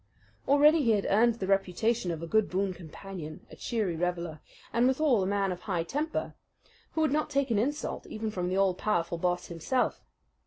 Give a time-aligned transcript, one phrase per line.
[0.47, 4.39] Already he had earned the reputation of a good boon companion, a cheery reveller,
[4.73, 6.33] and withal a man of high temper,
[6.93, 10.03] who would not take an insult even from the all powerful Boss himself.